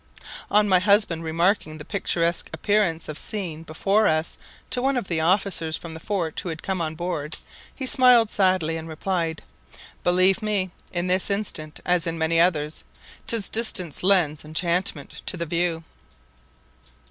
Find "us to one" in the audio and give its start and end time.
4.07-4.97